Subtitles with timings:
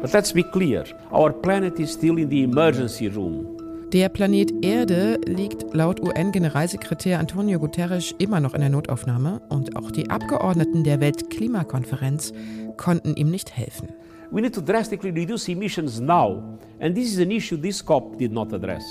[0.00, 3.56] But let's be clear, our planet is still in the emergency room.
[3.92, 9.90] Der Planet Erde liegt laut UN-Generalsekretär Antonio Guterres immer noch in der Notaufnahme und auch
[9.90, 12.32] die Abgeordneten der Weltklimakonferenz
[12.76, 13.88] konnten ihm nicht helfen.
[14.30, 18.30] We need to drastically reduce emissions now, and this is an issue this COP did
[18.30, 18.84] not address.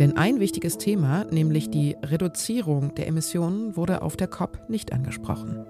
[0.00, 5.64] Denn ein wichtiges Thema, nämlich die Reduzierung der Emissionen, wurde auf der COP nicht angesprochen.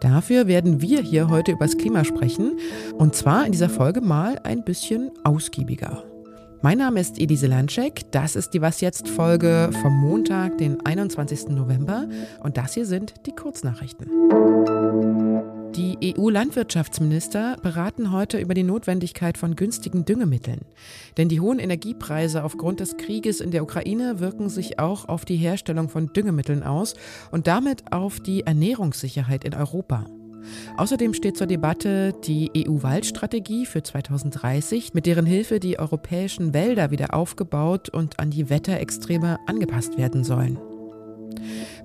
[0.00, 2.58] Dafür werden wir hier heute über das Klima sprechen
[2.96, 6.02] und zwar in dieser Folge mal ein bisschen ausgiebiger.
[6.62, 11.48] Mein Name ist Elise Landschek, das ist die Was jetzt Folge vom Montag, den 21.
[11.48, 12.08] November
[12.40, 15.31] und das hier sind die Kurznachrichten.
[15.76, 20.60] Die EU-Landwirtschaftsminister beraten heute über die Notwendigkeit von günstigen Düngemitteln.
[21.16, 25.36] Denn die hohen Energiepreise aufgrund des Krieges in der Ukraine wirken sich auch auf die
[25.36, 26.92] Herstellung von Düngemitteln aus
[27.30, 30.04] und damit auf die Ernährungssicherheit in Europa.
[30.76, 37.14] Außerdem steht zur Debatte die EU-Waldstrategie für 2030, mit deren Hilfe die europäischen Wälder wieder
[37.14, 40.58] aufgebaut und an die Wetterextreme angepasst werden sollen.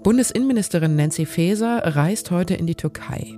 [0.03, 3.37] Bundesinnenministerin Nancy Faeser reist heute in die Türkei.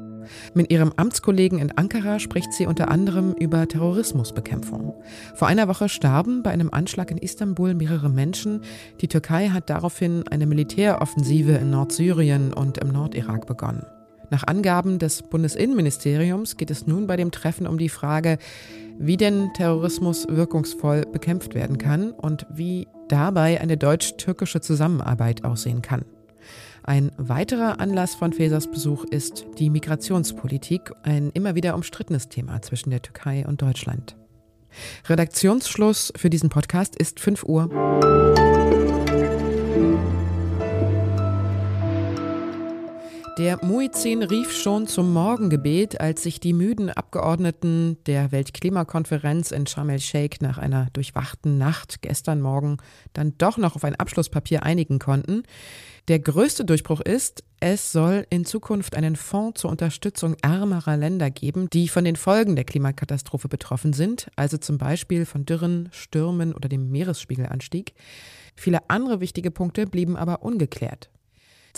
[0.54, 4.94] Mit ihrem Amtskollegen in Ankara spricht sie unter anderem über Terrorismusbekämpfung.
[5.36, 8.62] Vor einer Woche starben bei einem Anschlag in Istanbul mehrere Menschen.
[9.02, 13.86] Die Türkei hat daraufhin eine Militäroffensive in Nordsyrien und im Nordirak begonnen.
[14.32, 18.38] Nach Angaben des Bundesinnenministeriums geht es nun bei dem Treffen um die Frage,
[19.00, 26.04] wie denn Terrorismus wirkungsvoll bekämpft werden kann und wie dabei eine deutsch-türkische Zusammenarbeit aussehen kann.
[26.90, 32.90] Ein weiterer Anlass von Fesers Besuch ist die Migrationspolitik, ein immer wieder umstrittenes Thema zwischen
[32.90, 34.18] der Türkei und Deutschland.
[35.06, 37.70] Redaktionsschluss für diesen Podcast ist 5 Uhr.
[43.40, 49.92] Der Muizin rief schon zum Morgengebet, als sich die müden Abgeordneten der Weltklimakonferenz in Sharm
[49.92, 52.80] el-Sheikh nach einer durchwachten Nacht gestern Morgen
[53.14, 55.44] dann doch noch auf ein Abschlusspapier einigen konnten.
[56.10, 61.70] Der größte Durchbruch ist, es soll in Zukunft einen Fonds zur Unterstützung ärmerer Länder geben,
[61.70, 66.68] die von den Folgen der Klimakatastrophe betroffen sind, also zum Beispiel von Dürren, Stürmen oder
[66.68, 67.94] dem Meeresspiegelanstieg.
[68.56, 71.12] Viele andere wichtige Punkte blieben aber ungeklärt.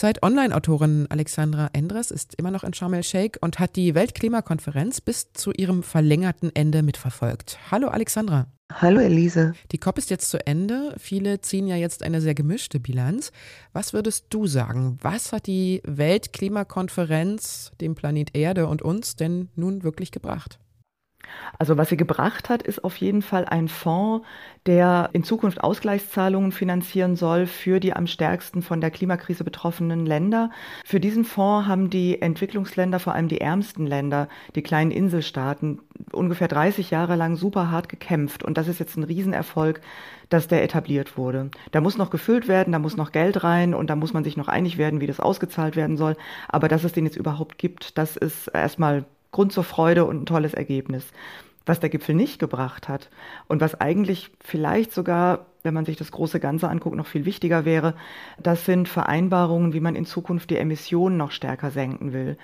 [0.01, 5.51] Zeit-Online-Autorin Alexandra Endres ist immer noch in Sharm el-Sheikh und hat die Weltklimakonferenz bis zu
[5.51, 7.59] ihrem verlängerten Ende mitverfolgt.
[7.69, 8.47] Hallo Alexandra.
[8.73, 9.53] Hallo Elise.
[9.72, 10.95] Die COP ist jetzt zu Ende.
[10.97, 13.31] Viele ziehen ja jetzt eine sehr gemischte Bilanz.
[13.73, 14.97] Was würdest du sagen?
[15.03, 20.57] Was hat die Weltklimakonferenz dem Planet Erde und uns denn nun wirklich gebracht?
[21.57, 24.25] Also was sie gebracht hat, ist auf jeden Fall ein Fonds,
[24.65, 30.51] der in Zukunft Ausgleichszahlungen finanzieren soll für die am stärksten von der Klimakrise betroffenen Länder.
[30.85, 35.79] Für diesen Fonds haben die Entwicklungsländer, vor allem die ärmsten Länder, die kleinen Inselstaaten,
[36.11, 38.43] ungefähr 30 Jahre lang super hart gekämpft.
[38.43, 39.81] Und das ist jetzt ein Riesenerfolg,
[40.29, 41.49] dass der etabliert wurde.
[41.71, 44.37] Da muss noch gefüllt werden, da muss noch Geld rein und da muss man sich
[44.37, 46.15] noch einig werden, wie das ausgezahlt werden soll.
[46.47, 50.25] Aber dass es den jetzt überhaupt gibt, das ist erstmal Grund zur Freude und ein
[50.25, 51.05] tolles Ergebnis.
[51.65, 53.09] Was der Gipfel nicht gebracht hat
[53.47, 57.66] und was eigentlich vielleicht sogar, wenn man sich das große Ganze anguckt, noch viel wichtiger
[57.66, 57.95] wäre,
[58.41, 62.38] das sind Vereinbarungen, wie man in Zukunft die Emissionen noch stärker senken will.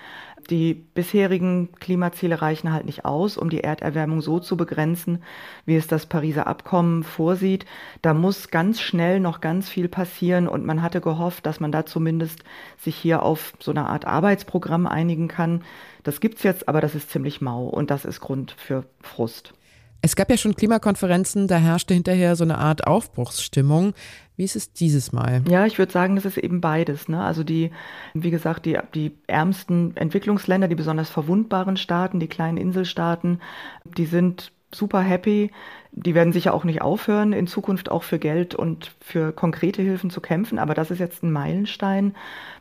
[0.50, 5.22] Die bisherigen Klimaziele reichen halt nicht aus, um die Erderwärmung so zu begrenzen,
[5.66, 7.66] wie es das Pariser Abkommen vorsieht.
[8.02, 11.84] Da muss ganz schnell noch ganz viel passieren und man hatte gehofft, dass man da
[11.84, 12.44] zumindest
[12.78, 15.62] sich hier auf so eine Art Arbeitsprogramm einigen kann,
[16.08, 19.52] das gibt's jetzt, aber das ist ziemlich mau und das ist Grund für Frust.
[20.00, 23.94] Es gab ja schon Klimakonferenzen, da herrschte hinterher so eine Art Aufbruchsstimmung.
[24.36, 25.42] Wie ist es dieses Mal?
[25.48, 27.08] Ja, ich würde sagen, das ist eben beides.
[27.08, 27.20] Ne?
[27.20, 27.72] Also die,
[28.14, 33.40] wie gesagt, die, die ärmsten Entwicklungsländer, die besonders verwundbaren Staaten, die kleinen Inselstaaten,
[33.84, 35.50] die sind super happy.
[35.92, 40.10] Die werden sicher auch nicht aufhören, in Zukunft auch für Geld und für konkrete Hilfen
[40.10, 40.58] zu kämpfen.
[40.58, 42.14] Aber das ist jetzt ein Meilenstein.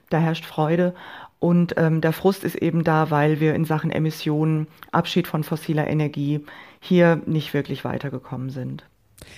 [0.10, 0.96] Da herrscht Freude.
[1.40, 5.88] Und ähm, der Frust ist eben da, weil wir in Sachen Emissionen, Abschied von fossiler
[5.88, 6.44] Energie
[6.80, 8.86] hier nicht wirklich weitergekommen sind.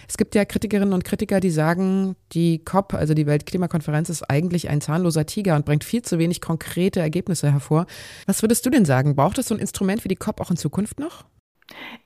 [0.07, 4.69] Es gibt ja Kritikerinnen und Kritiker, die sagen, die COP, also die Weltklimakonferenz, ist eigentlich
[4.69, 7.85] ein zahnloser Tiger und bringt viel zu wenig konkrete Ergebnisse hervor.
[8.25, 9.15] Was würdest du denn sagen?
[9.15, 11.25] Braucht es so ein Instrument wie die COP auch in Zukunft noch?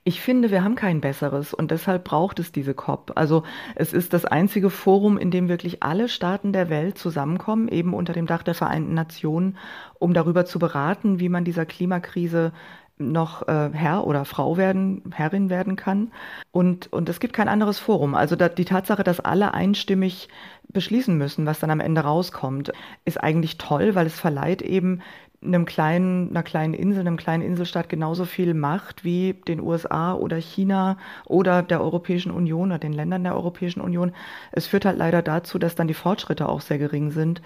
[0.04, 3.12] Ich finde, wir haben kein besseres und deshalb braucht es diese COP.
[3.14, 3.42] Also
[3.74, 8.12] es ist das einzige Forum, in dem wirklich alle Staaten der Welt zusammenkommen, eben unter
[8.12, 9.56] dem Dach der Vereinten Nationen,
[9.98, 12.52] um darüber zu beraten, wie man dieser Klimakrise
[12.96, 16.12] noch äh, Herr oder Frau werden, Herrin werden kann.
[16.52, 18.14] Und, und es gibt kein anderes Forum.
[18.14, 20.28] Also da, die Tatsache, dass alle einstimmig
[20.68, 22.72] beschließen müssen, was dann am Ende rauskommt,
[23.04, 25.00] ist eigentlich toll, weil es verleiht eben
[25.44, 30.36] einem kleinen, einer kleinen Insel, einem kleinen Inselstaat genauso viel Macht wie den USA oder
[30.36, 30.96] China
[31.26, 34.12] oder der Europäischen Union oder den Ländern der Europäischen Union.
[34.52, 37.42] Es führt halt leider dazu, dass dann die Fortschritte auch sehr gering sind.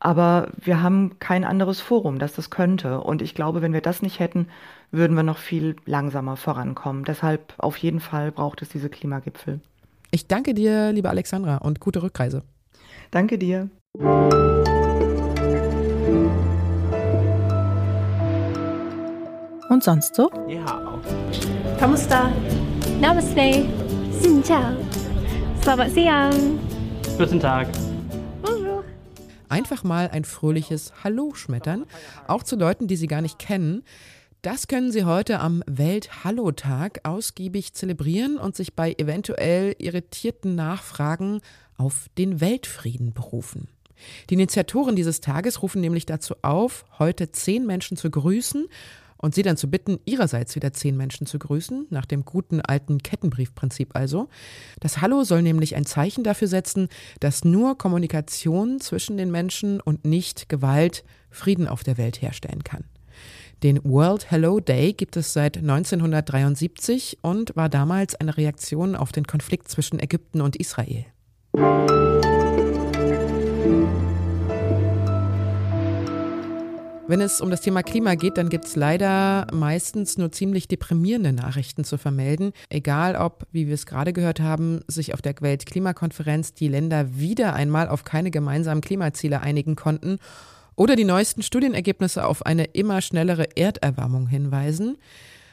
[0.00, 3.00] Aber wir haben kein anderes Forum, das das könnte.
[3.00, 4.48] Und ich glaube, wenn wir das nicht hätten,
[4.90, 7.04] würden wir noch viel langsamer vorankommen.
[7.04, 9.60] Deshalb auf jeden Fall braucht es diese Klimagipfel.
[10.10, 12.42] Ich danke dir, liebe Alexandra, und gute Rückreise.
[13.12, 13.70] Danke dir.
[19.82, 20.30] Und sonst so?
[20.46, 21.00] Ja.
[21.76, 22.30] Kamusta?
[23.00, 23.66] Namaste.
[24.22, 24.76] Xin chào.
[25.60, 26.60] Selamat siang.
[27.18, 27.66] Guten Tag.
[29.48, 31.84] einfach mal ein fröhliches Hallo schmettern,
[32.28, 33.82] auch zu Leuten, die Sie gar nicht kennen.
[34.42, 41.40] Das können Sie heute am Welt-Hallo-Tag ausgiebig zelebrieren und sich bei eventuell irritierten Nachfragen
[41.76, 43.66] auf den Weltfrieden berufen.
[44.30, 48.68] Die Initiatoren dieses Tages rufen nämlich dazu auf, heute zehn Menschen zu grüßen
[49.22, 52.98] und sie dann zu bitten, ihrerseits wieder zehn Menschen zu grüßen, nach dem guten alten
[52.98, 54.28] Kettenbriefprinzip also.
[54.80, 56.88] Das Hallo soll nämlich ein Zeichen dafür setzen,
[57.20, 62.84] dass nur Kommunikation zwischen den Menschen und nicht Gewalt Frieden auf der Welt herstellen kann.
[63.62, 69.24] Den World Hello Day gibt es seit 1973 und war damals eine Reaktion auf den
[69.24, 71.06] Konflikt zwischen Ägypten und Israel.
[77.12, 81.34] Wenn es um das Thema Klima geht, dann gibt es leider meistens nur ziemlich deprimierende
[81.34, 82.54] Nachrichten zu vermelden.
[82.70, 87.52] Egal ob, wie wir es gerade gehört haben, sich auf der Weltklimakonferenz die Länder wieder
[87.52, 90.20] einmal auf keine gemeinsamen Klimaziele einigen konnten
[90.74, 94.96] oder die neuesten Studienergebnisse auf eine immer schnellere Erderwärmung hinweisen.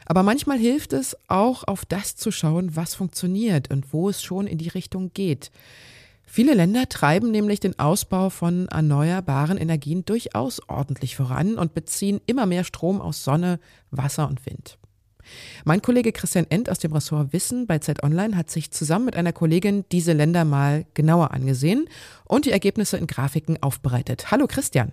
[0.06, 4.48] Aber manchmal hilft es auch, auf das zu schauen, was funktioniert und wo es schon
[4.48, 5.52] in die Richtung geht.
[6.32, 12.46] Viele Länder treiben nämlich den Ausbau von erneuerbaren Energien durchaus ordentlich voran und beziehen immer
[12.46, 13.60] mehr Strom aus Sonne,
[13.90, 14.78] Wasser und Wind.
[15.66, 19.16] Mein Kollege Christian End aus dem Ressort Wissen bei Zeit Online hat sich zusammen mit
[19.16, 21.88] einer Kollegin diese Länder mal genauer angesehen
[22.26, 24.30] und die Ergebnisse in Grafiken aufbereitet.
[24.30, 24.92] Hallo Christian.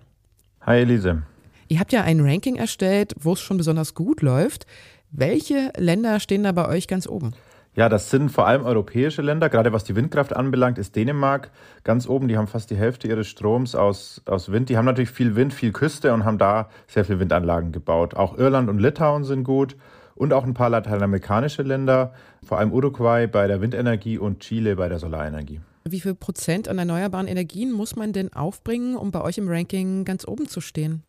[0.61, 1.21] Hi Elise.
[1.67, 4.65] Ihr habt ja ein Ranking erstellt, wo es schon besonders gut läuft.
[5.11, 7.33] Welche Länder stehen da bei euch ganz oben?
[7.77, 9.49] Ja, das sind vor allem europäische Länder.
[9.49, 11.51] Gerade was die Windkraft anbelangt, ist Dänemark
[11.83, 12.27] ganz oben.
[12.27, 14.69] Die haben fast die Hälfte ihres Stroms aus, aus Wind.
[14.69, 18.15] Die haben natürlich viel Wind, viel Küste und haben da sehr viele Windanlagen gebaut.
[18.15, 19.75] Auch Irland und Litauen sind gut
[20.15, 24.89] und auch ein paar lateinamerikanische Länder, vor allem Uruguay bei der Windenergie und Chile bei
[24.89, 25.61] der Solarenergie.
[25.87, 30.03] Wie viel Prozent an erneuerbaren Energien muss man denn aufbringen, um bei euch im Ranking
[30.03, 31.03] ganz oben zu stehen?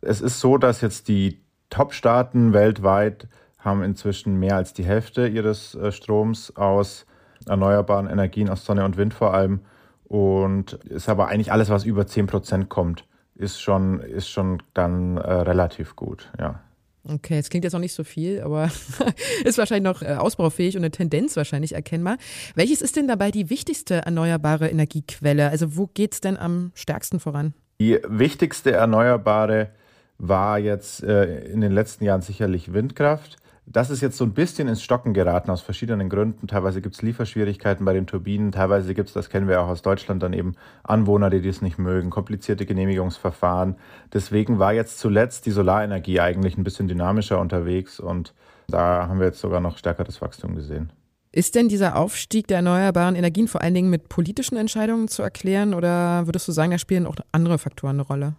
[0.00, 1.40] Es ist so, dass jetzt die
[1.70, 3.26] Top-Staaten weltweit
[3.62, 7.06] haben inzwischen mehr als die Hälfte ihres äh, Stroms aus
[7.46, 9.60] erneuerbaren Energien, aus Sonne und Wind vor allem.
[10.04, 15.16] Und ist aber eigentlich alles, was über 10 Prozent kommt, ist schon, ist schon dann
[15.16, 16.60] äh, relativ gut, ja.
[17.04, 18.70] Okay, es klingt jetzt noch nicht so viel, aber
[19.44, 22.16] ist wahrscheinlich noch äh, ausbaufähig und eine Tendenz wahrscheinlich erkennbar.
[22.54, 25.48] Welches ist denn dabei die wichtigste erneuerbare Energiequelle?
[25.48, 27.54] Also wo geht es denn am stärksten voran?
[27.80, 29.70] Die wichtigste erneuerbare
[30.18, 33.38] war jetzt äh, in den letzten Jahren sicherlich Windkraft.
[33.66, 36.48] Das ist jetzt so ein bisschen ins Stocken geraten aus verschiedenen Gründen.
[36.48, 39.82] Teilweise gibt es Lieferschwierigkeiten bei den Turbinen, teilweise gibt es, das kennen wir auch aus
[39.82, 43.76] Deutschland, dann eben Anwohner, die das nicht mögen, komplizierte Genehmigungsverfahren.
[44.12, 48.34] Deswegen war jetzt zuletzt die Solarenergie eigentlich ein bisschen dynamischer unterwegs und
[48.66, 50.90] da haben wir jetzt sogar noch stärkeres Wachstum gesehen.
[51.30, 55.72] Ist denn dieser Aufstieg der erneuerbaren Energien vor allen Dingen mit politischen Entscheidungen zu erklären
[55.72, 58.34] oder würdest du sagen, da spielen auch andere Faktoren eine Rolle?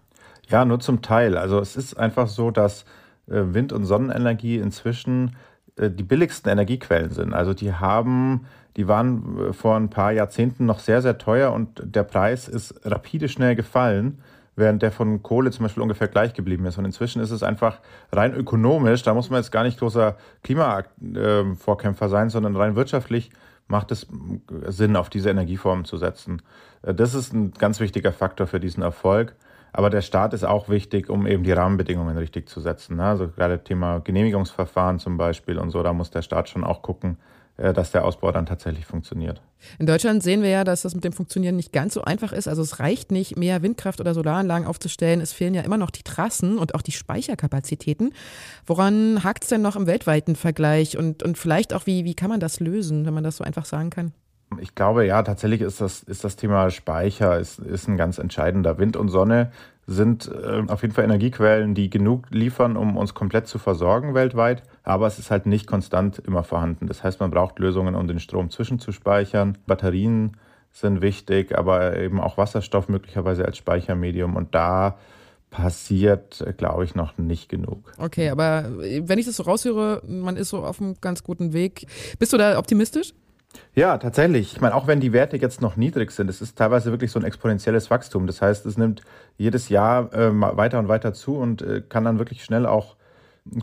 [0.50, 1.38] Ja, nur zum Teil.
[1.38, 2.86] Also es ist einfach so, dass
[3.28, 5.36] Wind- und Sonnenenergie inzwischen
[5.76, 7.34] äh, die billigsten Energiequellen sind.
[7.34, 8.46] Also die haben,
[8.78, 12.82] die waren äh, vor ein paar Jahrzehnten noch sehr, sehr teuer und der Preis ist
[12.86, 14.20] rapide schnell gefallen,
[14.56, 16.78] während der von Kohle zum Beispiel ungefähr gleich geblieben ist.
[16.78, 17.80] Und inzwischen ist es einfach
[18.12, 23.32] rein ökonomisch, da muss man jetzt gar nicht großer Klimavorkämpfer sein, sondern rein wirtschaftlich
[23.68, 24.06] macht es
[24.68, 26.42] Sinn, auf diese Energieformen zu setzen.
[26.84, 29.36] Das ist ein ganz wichtiger Faktor für diesen Erfolg.
[29.74, 32.98] Aber der Staat ist auch wichtig, um eben die Rahmenbedingungen richtig zu setzen.
[32.98, 33.06] Ne?
[33.06, 37.18] Also gerade Thema Genehmigungsverfahren zum Beispiel und so, da muss der Staat schon auch gucken,
[37.58, 39.42] äh, dass der Ausbau dann tatsächlich funktioniert.
[39.80, 42.48] In Deutschland sehen wir ja, dass das mit dem Funktionieren nicht ganz so einfach ist.
[42.48, 45.22] Also es reicht nicht, mehr Windkraft- oder Solaranlagen aufzustellen.
[45.22, 48.14] Es fehlen ja immer noch die Trassen und auch die Speicherkapazitäten.
[48.68, 50.98] Woran hakt es denn noch im weltweiten Vergleich?
[50.98, 53.66] Und, und vielleicht auch, wie, wie kann man das lösen, wenn man das so einfach
[53.66, 54.14] sagen kann?
[54.62, 58.78] Ich glaube, ja, tatsächlich ist das, ist das Thema Speicher ist, ist ein ganz entscheidender.
[58.78, 59.52] Wind und Sonne
[59.86, 64.64] sind äh, auf jeden Fall Energiequellen, die genug liefern, um uns komplett zu versorgen weltweit.
[64.84, 66.88] Aber es ist halt nicht konstant immer vorhanden.
[66.88, 69.58] Das heißt, man braucht Lösungen, um den Strom zwischenzuspeichern.
[69.68, 70.38] Batterien
[70.72, 74.36] sind wichtig, aber eben auch Wasserstoff möglicherweise als Speichermedium.
[74.36, 74.98] Und da
[75.54, 77.94] passiert, glaube ich, noch nicht genug.
[78.00, 81.86] Okay, aber wenn ich das so raushöre, man ist so auf einem ganz guten Weg.
[82.18, 83.14] Bist du da optimistisch?
[83.76, 84.54] Ja, tatsächlich.
[84.54, 87.20] Ich meine, auch wenn die Werte jetzt noch niedrig sind, es ist teilweise wirklich so
[87.20, 88.28] ein exponentielles Wachstum.
[88.28, 89.02] Das heißt, es nimmt
[89.38, 92.96] jedes Jahr äh, weiter und weiter zu und äh, kann dann wirklich schnell auch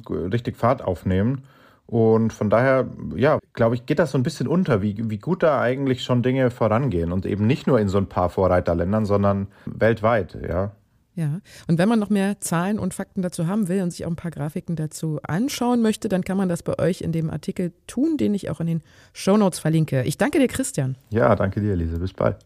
[0.08, 1.44] richtig Fahrt aufnehmen.
[1.86, 5.42] Und von daher, ja, glaube ich, geht das so ein bisschen unter, wie, wie gut
[5.42, 9.48] da eigentlich schon Dinge vorangehen und eben nicht nur in so ein paar Vorreiterländern, sondern
[9.66, 10.72] weltweit, ja.
[11.16, 14.10] Ja, und wenn man noch mehr Zahlen und Fakten dazu haben will und sich auch
[14.10, 17.72] ein paar Grafiken dazu anschauen möchte, dann kann man das bei euch in dem Artikel
[17.86, 20.02] tun, den ich auch in den Shownotes verlinke.
[20.04, 20.96] Ich danke dir, Christian.
[21.10, 21.98] Ja, danke dir, Elise.
[21.98, 22.36] Bis bald.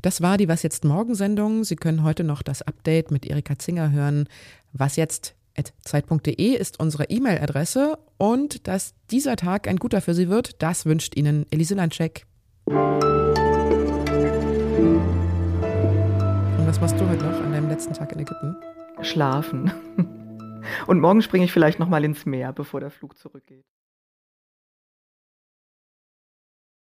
[0.00, 1.64] Das war die Was jetzt morgen Sendung.
[1.64, 4.28] Sie können heute noch das Update mit Erika Zinger hören.
[4.72, 5.34] Was jetzt
[5.82, 11.16] zeit.de ist unsere E-Mail-Adresse und dass dieser Tag ein guter für Sie wird, das wünscht
[11.16, 12.26] Ihnen Elise Landscheck.
[16.74, 18.56] Was machst du heute noch an deinem letzten Tag in Ägypten?
[19.00, 19.70] Schlafen.
[20.88, 23.64] Und morgen springe ich vielleicht noch mal ins Meer, bevor der Flug zurückgeht.